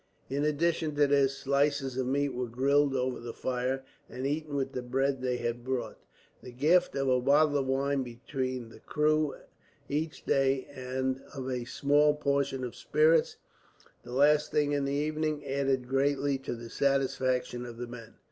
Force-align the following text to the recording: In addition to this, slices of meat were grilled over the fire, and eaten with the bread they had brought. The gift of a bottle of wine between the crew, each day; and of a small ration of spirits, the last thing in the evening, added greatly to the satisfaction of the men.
In 0.31 0.43
addition 0.43 0.95
to 0.95 1.05
this, 1.05 1.37
slices 1.37 1.95
of 1.95 2.07
meat 2.07 2.29
were 2.29 2.47
grilled 2.47 2.95
over 2.95 3.19
the 3.19 3.35
fire, 3.35 3.83
and 4.09 4.25
eaten 4.25 4.55
with 4.55 4.71
the 4.71 4.81
bread 4.81 5.21
they 5.21 5.37
had 5.37 5.63
brought. 5.63 5.99
The 6.41 6.51
gift 6.51 6.95
of 6.95 7.07
a 7.07 7.21
bottle 7.21 7.55
of 7.59 7.67
wine 7.67 8.01
between 8.01 8.69
the 8.69 8.79
crew, 8.79 9.35
each 9.87 10.25
day; 10.25 10.65
and 10.73 11.21
of 11.35 11.47
a 11.51 11.65
small 11.65 12.19
ration 12.25 12.63
of 12.63 12.75
spirits, 12.75 13.37
the 14.01 14.11
last 14.13 14.49
thing 14.51 14.71
in 14.71 14.85
the 14.85 14.93
evening, 14.93 15.45
added 15.45 15.87
greatly 15.87 16.39
to 16.39 16.55
the 16.55 16.71
satisfaction 16.71 17.63
of 17.63 17.77
the 17.77 17.85
men. 17.85 18.15